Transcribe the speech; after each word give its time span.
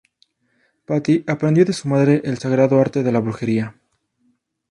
Patty 0.87 1.23
aprendió 1.27 1.63
de 1.63 1.73
su 1.73 1.87
madre 1.87 2.21
el 2.25 2.39
sagrado 2.39 2.79
arte 2.81 3.03
de 3.03 3.11
la 3.11 3.19
brujería. 3.19 3.75